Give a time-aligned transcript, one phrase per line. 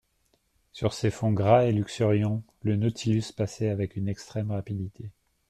[0.71, 5.11] Sur ces fonds gras et luxuriants, le Nautilus passait avec une extrême rapidité.